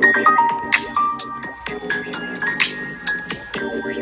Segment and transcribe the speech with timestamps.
[0.00, 0.69] Thank you.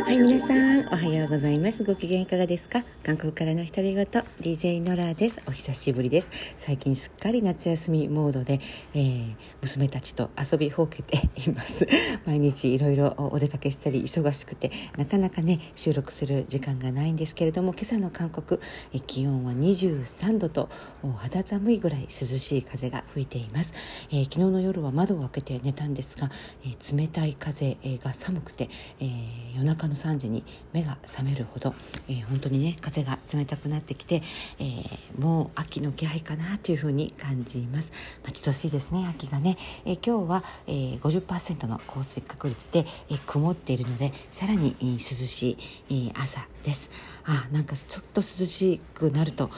[0.09, 1.85] はい皆さんおはようございます。
[1.85, 2.83] ご機嫌いかがですか？
[3.05, 4.07] 韓国からの独り言
[4.41, 5.39] DJ ノラです。
[5.47, 6.31] お久しぶりです。
[6.57, 8.59] 最近すっかり夏休みモードで、
[8.95, 11.87] えー、娘たちと遊びほうけて います。
[12.25, 18.59] 毎日いろいろお出かけしたり忙しくてなかなかね収録する時間がないんですけれども今朝の韓国
[18.95, 20.71] え気温は23度と
[21.19, 23.75] 肌寒いぐらい涼しい風が吹いています、
[24.11, 26.31] えー、昨日の夜は窓を開けて寝たんですが、
[26.65, 31.75] えー、冷たい風が寒くて、えー、夜中の3時に目が覚めるほど、
[32.09, 34.23] えー、本当にね風が冷たくなってきて、
[34.59, 37.93] えー、もう秋の気配かなというふうに感じます。
[38.25, 45.59] 待ち遠しいですね秋がね、えー、今日は、えー、50%の降水確率で、えー、曇っているのでさらに、えー、涼しい、
[45.91, 46.91] えー、朝です。
[47.25, 49.51] あなんかちょっと涼しくなると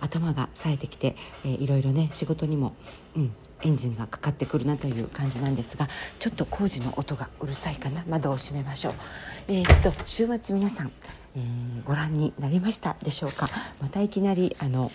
[0.00, 2.74] 頭が冴えてきて、えー、いろいろね仕事にも、
[3.16, 8.04] うん、エンジンがかかってくるなという感じなんですがちょっと工事の音がうるさいかな。
[8.08, 8.94] 窓を閉めましょう。
[9.48, 10.92] えー、っと週末皆さん、
[11.36, 13.48] えー、ご覧になりましたでしょうか？
[13.80, 14.90] またいきなりあの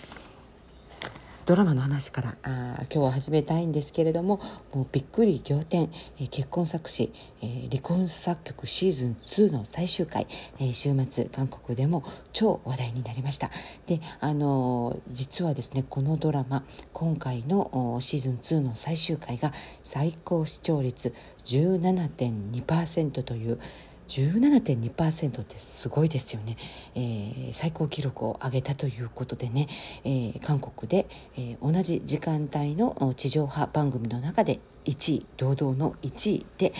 [1.46, 4.40] ドラマの話からあ今日は始めたいんですけれども
[4.74, 10.26] もうびっくり仰天、えー、結婚作詞、えー、離婚作曲シーズン2の最終回、
[10.58, 13.52] えー、週末韓国でも超話題になりました。
[13.86, 19.52] であの実はですねこのドラマ今回のシーズン2の最終回が
[19.84, 23.60] 最高視聴率17.2%という
[24.08, 26.56] 17.2%ってすごいですよね、
[26.94, 29.68] えー、最高記録を上げたということでね、
[30.04, 36.72] えー、韓国で、えー、同じ時間帯の地上波番組の中で1位堂々の1位で、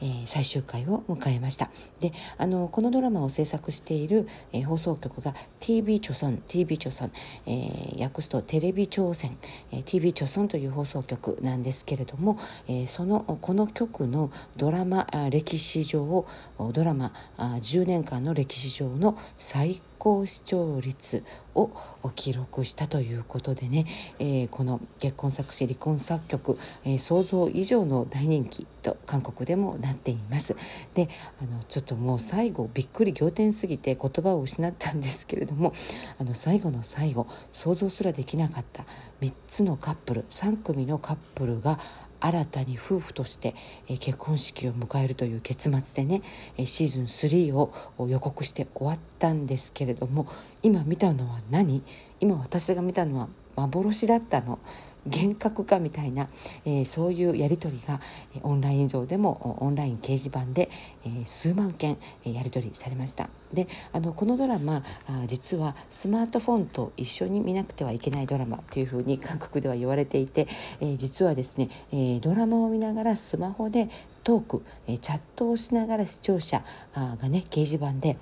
[0.00, 1.70] えー、最終回を迎えました。
[2.00, 7.10] であのこのドラマを制作している、えー、放送局が TV 朝鮮 TV 朝鮮、
[7.46, 9.36] えー、訳すとテレビ朝鮮、
[9.72, 16.26] えー、TV 朝鮮という放送局なんですけれども、えー、そのこの局のドラマ歴史上を
[16.72, 21.24] ドラマ10年間の歴史上の最高高視聴率
[21.54, 21.70] を
[22.14, 23.86] 記録したということでね、
[24.18, 30.56] えー、この結婚作詞離婚作曲、えー、想像以上の大人気と韓国でもなっています。
[30.94, 31.08] で
[31.40, 35.72] あのちょっともう最後びっくり仰天すぎて言葉を失ったんですけれども
[36.18, 38.84] あの最後の最後想像すらできなかった
[39.20, 41.78] 3つのカップル3組のカップルが
[42.24, 43.54] 新たに夫婦として、
[44.00, 46.22] 結婚式を迎えるという結末でね、
[46.64, 47.70] シーズン3を
[48.08, 50.26] 予告して終わったんですけれども
[50.62, 51.82] 今見たのは何？
[52.20, 54.58] 今私が見たのは幻だったの。
[55.06, 56.28] 幻覚かみたいな、
[56.64, 58.00] えー、そういうやり取りが
[58.42, 60.70] オンライン上でもオンライン掲示板で、
[61.04, 63.28] えー、数万件、えー、やり取りされました。
[63.52, 70.48] であのこのドラマあ実はスマートフォンと一緒に見なくてはいけないドラマというふうに韓国では言われていて、
[70.80, 73.88] えー、実はですね、えー、ドラマを見ながらスマホで
[74.24, 78.16] トーク、えー、チャットをしながら視聴者がね掲示板で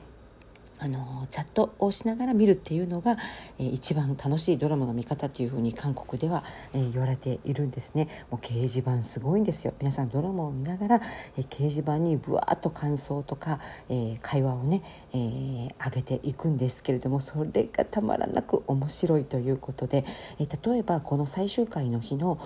[0.83, 3.17] あのチャットをしながら見るっていうのが、
[3.61, 6.43] えー、一番楽しいドラマの見方というふうに韓国では、
[6.75, 8.09] えー、言われているんですね。
[8.33, 9.75] もう掲示板すごいんですよ。
[9.79, 11.01] 皆さんドラマを見ながら、
[11.37, 14.83] えー、掲示板にぶわっと感想とか、えー、会話をね、
[15.13, 20.05] えー、上げていくんですけれどもそれがたまらなく面白いということで、
[20.41, 22.41] えー、例えばこの最終回の日の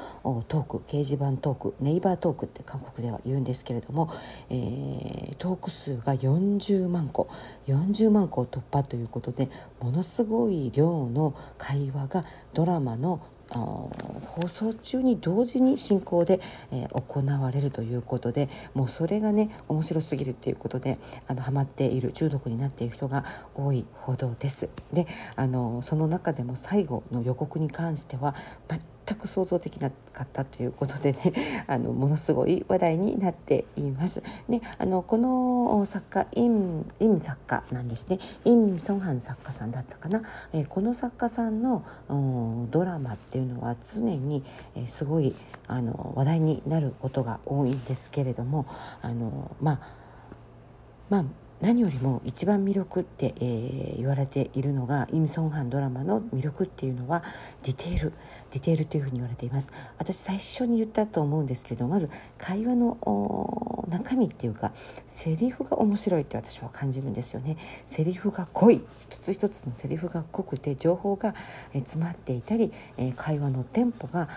[0.49, 4.13] トーク掲示板トークネイバートークって韓国では言うんですけれども、
[4.51, 7.29] えー、トーク数が40万個。
[7.67, 9.49] 40万個突破ということで
[9.81, 16.41] ものすごい量の会話がドラマの放送中に同時に進行で、
[16.73, 20.99] えー、行われるということでもうそれがね面白すぎるっていうことで
[21.29, 24.69] あのハマっている中毒になっている人が多いほどです。
[24.93, 28.35] であのその中でも最後の予告に関しては
[29.07, 34.23] 全く想像できなかったということでね あのものすごい話題になっています。
[34.49, 40.23] であのこの作家インイン作家なんですねイム・ソンハン作家さんだったかな、
[40.53, 41.85] えー、この作家さんの
[42.71, 44.43] ドラマっていうのは常に、
[44.75, 45.35] えー、すごい
[45.69, 48.67] あの話題になることが多いんですけれども
[49.03, 49.81] あのまあ
[51.09, 51.25] まあ
[51.61, 57.23] 何よりも一番魅力って、えー、言われているのがイム・ソンハンドラマの魅力っていうのは
[57.63, 58.13] ディテール
[58.51, 59.73] ディテールというふうに言われています。
[59.99, 64.73] 私最初に言ったと思うんですけどまず会話の中身っていうか
[65.07, 67.57] セリフが面白いって私は感じるんですよね。
[67.87, 68.83] セリフが濃い。
[69.01, 71.35] 一つ一つのセリフが濃くて情報が
[71.73, 72.73] 詰まっていたり
[73.17, 74.29] 会話のテンポが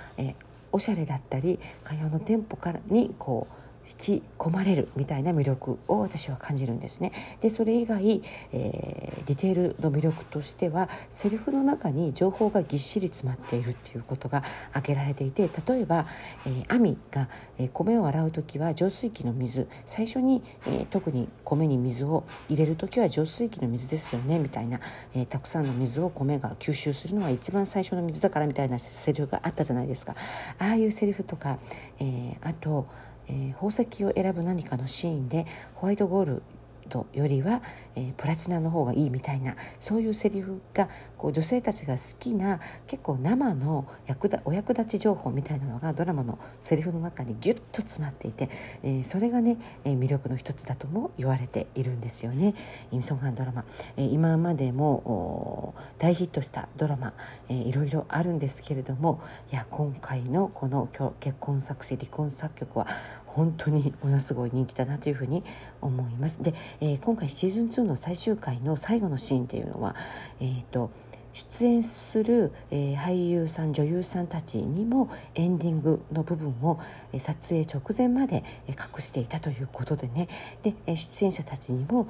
[0.72, 3.59] おしゃれだったり会話のテンポからにこう
[3.90, 7.12] 引き込まれるみたいな魅力を私は感じるんですね。
[7.42, 8.22] でそれ以外、
[8.52, 16.06] えー、ディテールの魅力としてはセリフの中に情報がぎっしり詰まっているっていうことが挙げられていて例えば、
[16.46, 24.80] えー、アミが、え、米を洗う時は浄水器の水最初に、えー、特に米に水を入れる時は浄水器の水ですよねみたいな、
[25.16, 30.16] えー、たくさんの水を米が吸収するのは一番最初の水だからみたいなセリフがあったじゃないですか
[30.60, 31.58] ああいうセリフとか、
[32.00, 32.88] えー、あと、
[33.30, 35.46] えー、宝石を選ぶ何かのシーンで
[35.76, 36.44] ホワイトゴール
[36.90, 37.62] ドよりは、
[37.96, 48.50] えー、プラチナの方がいいみたいなそういうセリフがこう女性たちが好きな結構生の役だお役立ち情報みたいなのがドラマのセリフの中にギュッと詰まっていて、
[48.84, 52.56] えー、それがね、えー、魅力の一つだとも言われているんですよね。
[52.92, 53.66] イムソンハンドラマ、
[53.98, 57.14] えー、今までも大ヒットしたドラマ、
[57.50, 59.22] えー、いろいろあるんですけれども
[59.52, 60.90] いや今回のこの
[61.20, 62.88] 結婚作詞離婚作曲は
[63.30, 65.44] 本当にものすごい人気だなというふうに
[65.82, 66.42] 思います。
[66.42, 69.96] で、えー、今回シーズン2の最終回の最後のシーンっていうのは、
[70.40, 70.92] えーと、
[71.34, 76.80] 出演する、えー、俳優さん女優さんたちにもエンディングの部分を、
[77.14, 80.28] えー、撮影直前まで、えー、隠していたということでね
[80.64, 82.10] で、えー、出演者たちにも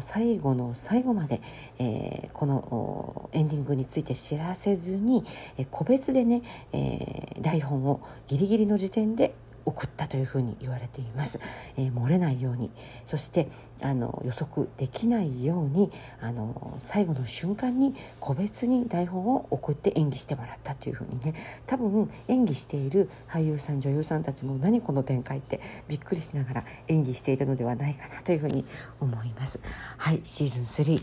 [0.00, 1.42] 最後の最後まで、
[1.78, 5.24] えー、このエンディングについて知らせずに、
[5.58, 9.34] えー、個別でね、えー、台本をギリギリの時点で
[9.64, 11.40] 送ったというふうに言われています、
[11.76, 12.70] えー、漏れないように。
[13.04, 13.48] そして
[13.82, 15.90] あの予測できないように
[16.20, 21.34] あの最後の瞬間に個別に台本を送って演技してもらったというふうにね。
[21.66, 28.64] 多分演技している俳優さん女優さんたちも何この展開ってびっくりしながら演技していたのではないかなというふうに
[29.00, 29.60] 思います。
[29.96, 31.02] はいシーズン3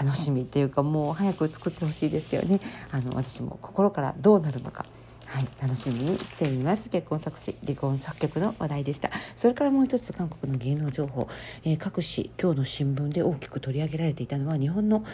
[0.00, 2.60] 楽しみっていうかもう早く作ってほしいですよね。
[2.90, 4.86] あの私も心からどうなるのか。
[5.32, 6.90] はい、楽しみにしています。
[6.90, 9.10] 結婚作詞離婚作曲の話題でした。
[9.34, 11.26] それからもう一つ韓国の芸能情報、
[11.64, 15.06] えー、各紙今日の新聞で大きく取り上げられていたのは日本の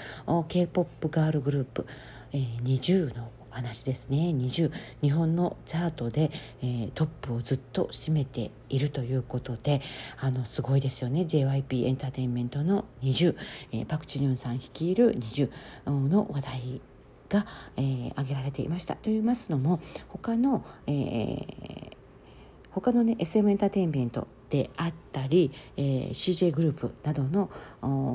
[0.48, 1.86] K-POP ガールグループ、
[2.32, 4.34] えー、20の話ですね。
[4.36, 4.72] 20
[5.02, 6.32] 日本のチャートで、
[6.62, 9.82] えー、トップをずっと占めているということで
[10.18, 11.26] あのすごいですよね。
[11.28, 13.36] JYP エンターテインメントの20、
[13.70, 15.48] えー、パク・チニョンさん率いる20
[15.86, 16.80] の話題
[17.28, 17.46] が、
[17.76, 18.94] えー、挙げられていました。
[18.94, 21.96] と言いますのも他の、えー、
[22.70, 27.50] 他のね SM エンターテインメントであったり、えー、CJ グループなどの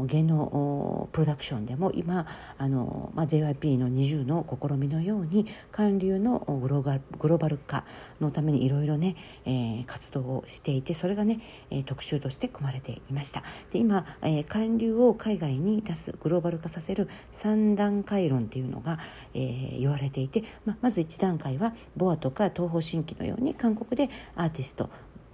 [0.08, 2.26] 芸能プロダクションでも今
[2.58, 7.86] あの、まあ、JYP の20の試みのように韓流のグログローバル化
[8.20, 9.16] のためにいろいろね、
[9.46, 11.40] えー、活動をしていてそれがね、
[11.70, 13.44] えー、特集として組まれていました。
[13.72, 19.00] で今、えー、韓流を海外に出すグローバル化させる3段階論っていうのが、
[19.34, 24.90] えー、言われていて、まあ、まず1段階はボアとか東方神起のように韓国でアーティスト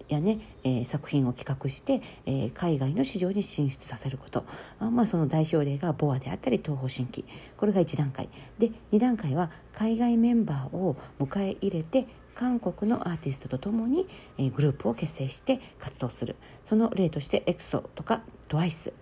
[0.09, 4.44] やね、えー、作品を企画して、えー、海外の市場に進出させること。
[4.79, 7.25] あ、まあ、その代表例がボアであったり東方神起。
[7.56, 8.29] これが1段階。
[8.57, 14.07] で2段階は海外メンバーを迎え入れて韓国のアーティストとともに、
[14.38, 16.35] えー、グループを結成して活動する。
[16.65, 18.94] その例としてエクソとか TWICE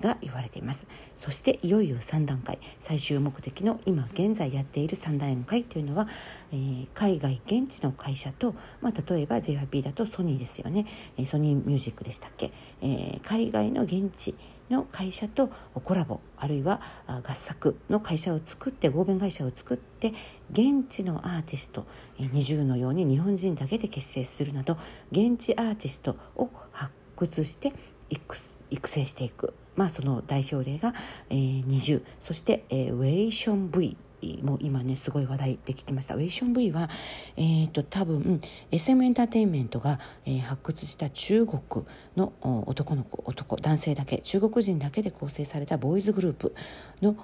[0.00, 0.86] が言われています。
[1.14, 2.58] そしていよいよ3段階。
[2.80, 6.08] 最終目的の今現在やっている3段階というのは、
[6.52, 10.86] えー、海外現地の会社と、まあ、例えば JYP だとソニーですよね、
[11.16, 14.34] え、ソニーミュージックでしたっけ、えー、海外の現地
[14.70, 15.48] の会社と
[15.84, 20.12] コラボあるいは合作の会社を作って合弁会社を作って
[20.50, 21.86] 現地のアーティスト
[22.18, 24.76] 20のように日本人だけで結成するなど
[25.10, 27.72] 現地アーティストを発掘して
[28.10, 30.94] 育成していく、まあ、その代表例が、
[31.30, 33.96] えー、20そして、えー、ウェイション V
[34.42, 36.14] もう今ねすごい話題で聞きました。
[36.14, 36.90] ウェイション V は、
[37.36, 42.32] えーと、多分 SM エンターテインメントが、えー、発掘した中国の
[42.66, 46.54] 男の子男男性だけ中国人だけで構成されたボーイズグループ
[47.00, 47.16] の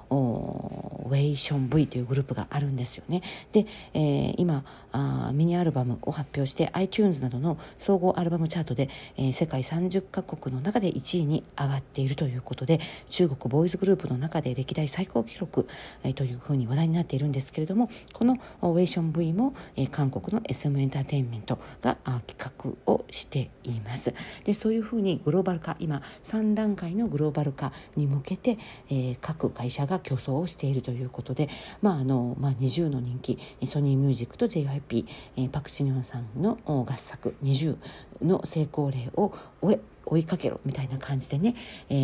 [1.06, 3.22] ウェイション V というグループがあるんですよね。
[3.52, 15.66] で、えー、今あミニアルバムを発表して iTunes などの総合アルバムチャートで、えー、世界30カ国の中で1位に上がっているということで中国ボーイズグループの中で歴代最高記録、
[16.04, 24.14] えー、というふうに話題になっているんですけれどもこのウェイション V も、え、韓国の SM エンターテインメントが企画をしています。
[24.44, 28.58] でそういうふうにグローバル化今3段階のグローバル化に向けて、
[28.90, 31.48] え、各会社が競争をしているということで、
[31.82, 37.76] まああのまあ、20の人気ソニーミュージックと JYP、えー、パク・チニョンさんの合作20
[38.22, 41.54] の成功例を追え追いかけろみたいな感じでね、
[41.88, 41.94] え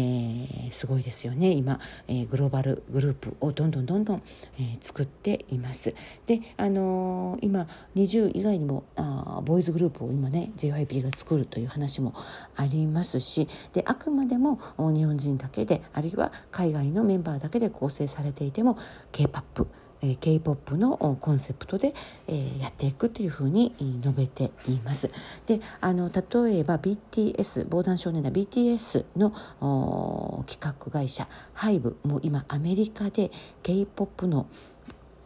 [0.69, 4.23] ー、すごいですよね今、えー、グローバルグループをどんどんどんどん、
[4.59, 5.95] えー、作っています。
[6.27, 7.67] で、あのー、今
[7.97, 12.15] 20以外にもあボーイズグループを今ね JYP が作るという話も
[12.57, 18.79] ありますしであくまでも日本人だけであるいは海外のメンバーだけで構成されていても
[19.13, 19.67] K-POP
[20.03, 21.95] え K-POP のコンセプトで、
[22.27, 25.11] えやっていくというふうに述べています。
[25.47, 33.31] であの例えば BTS 防弾少年団 BTS の企画会社 HYBE も今アメリカで
[33.63, 34.47] K-POP の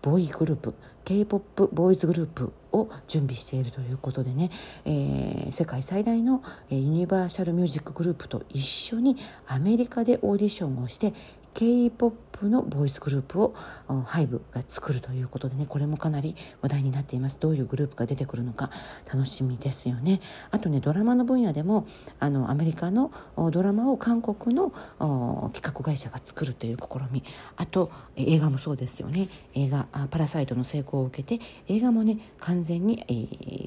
[0.02, 4.50] ボーイグループ K-POP ボーイズグループを準備しているということでね、
[4.84, 9.16] えー、世界最大のユニバーサルミュージックグループと一緒に
[9.46, 11.14] アメリカでオーディションをして
[11.54, 13.54] K-POP のボーイズグループを
[14.04, 17.38] ハイブが作るということでねこれもかなり話題になっています。
[17.38, 18.70] どういうグループが出てくるのか
[19.12, 20.20] 楽しみですよね。
[20.50, 21.86] あとねドラマの分野でも
[22.18, 23.12] あのアメリカの
[23.52, 24.72] ドラマを韓国の
[25.52, 27.22] 企画会社が作るという試み。
[27.56, 29.28] あと映画もそうですよね。
[29.54, 33.12] 映画「パラサイト」の成功を受けて映画もね完全に、え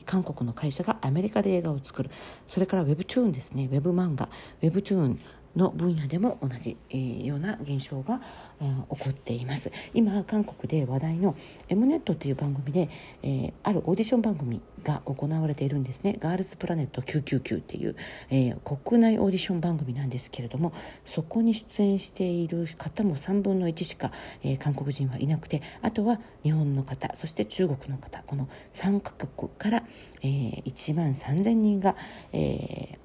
[0.02, 2.10] ー、韓国の会社がアメリカで映画を作る。
[2.48, 3.70] それから Webtoon ですね。
[3.72, 4.28] Web 漫画。
[4.62, 5.18] Webtoon
[5.58, 8.22] の分野でも同じ、えー、ような現象が、
[8.62, 9.72] えー、起こっています。
[9.94, 11.36] 今韓国で話題の
[11.68, 12.90] M ネットという番組で、
[13.24, 16.16] えー、あるオーディション番組が行われているんですね。
[16.20, 17.96] ガールズプラネット999っていう、
[18.30, 20.74] えー、国内オーディション番組なんですけれども
[21.06, 24.12] そこに出演している方も3分の1しか、
[24.44, 29.84] え、韓国人はいなくてあとは日本の方そして中国の方この3カ国から、
[30.22, 31.96] えー、1万3000人が、
[32.32, 32.97] えー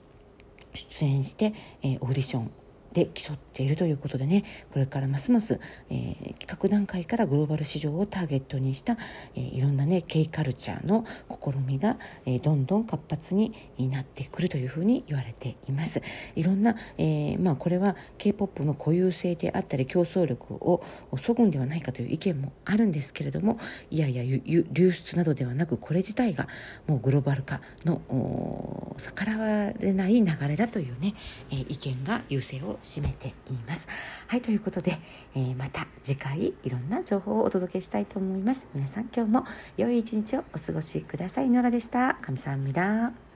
[0.75, 2.51] 出演して、えー、オーディション
[2.93, 8.97] で競っているということでねこれからますます、えー、企画段階からグローバル市場をターゲットにした、
[9.35, 16.03] えー、いろんなね K カルチャーの試みが、えー、どんどん活発になってくるというふうに言われています。
[16.37, 20.83] いろんな、えまあ、これは k p o p の固有性であったり競争力を
[21.19, 23.59] そぐんではないかという意見もあるんですけれども
[23.91, 26.49] いやいや流出などではなくこれ自体が
[26.87, 28.01] もうグローバル化の
[28.99, 31.15] 逆らわれない流れだというね、
[31.51, 33.89] え意見が優勢を占めています。
[34.29, 34.99] はい、ということで、
[35.35, 38.69] えー、また次回いろんな情報をお届けしたいと思います。
[38.75, 39.45] 皆さん今日も
[39.77, 41.51] 良い一日をお過ごしください。
[41.51, 42.15] ノラでした。
[42.21, 43.32] 神さんみだ。